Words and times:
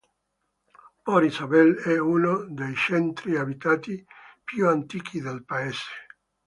Port 1.05 1.25
Isabel 1.25 1.75
è 1.75 1.99
uno 1.99 2.47
dei 2.49 2.73
centri 2.73 3.37
abitati 3.37 4.03
più 4.43 4.67
antichi 4.67 5.21
del 5.21 5.45
paese. 5.45 5.91